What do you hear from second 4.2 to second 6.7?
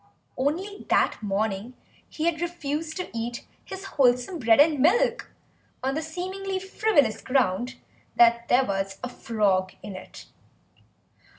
bread and milk on the seemingly